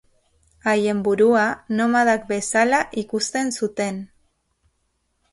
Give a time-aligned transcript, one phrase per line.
[0.69, 1.41] Haien burua
[1.79, 3.99] nomadak bezala ikusten zuten.